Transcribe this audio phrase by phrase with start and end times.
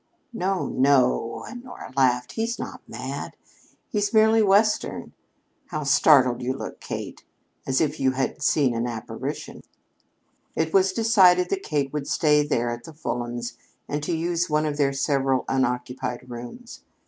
[0.33, 3.37] "No, no," Honora laughed; "he's not mad;
[3.87, 5.13] he's merely Western.
[5.67, 7.23] How startled you look, Kate
[7.67, 9.61] as if you had seen an apparition."
[10.55, 13.53] It was decided that Kate was to stay there at the Fulhams',
[13.87, 16.81] and to use one of their several unoccupied rooms.